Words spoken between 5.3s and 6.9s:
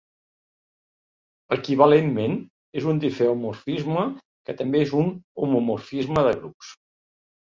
homomorfisme de grups.